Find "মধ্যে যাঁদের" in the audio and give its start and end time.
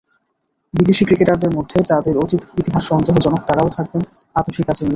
1.57-2.15